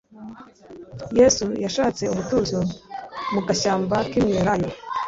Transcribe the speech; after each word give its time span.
Yesu 1.19 1.45
yashatse 1.63 2.03
umutuzo 2.13 2.57
mu 3.33 3.39
gashyamba 3.47 3.95
k'imyelayo, 4.09 4.69